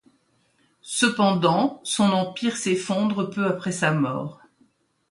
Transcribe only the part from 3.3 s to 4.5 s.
après sa mort.